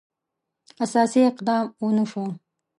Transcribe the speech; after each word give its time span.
اساسي 0.85 1.21
اقدام 1.31 1.65
ونه 1.85 2.03
شو. 2.11 2.23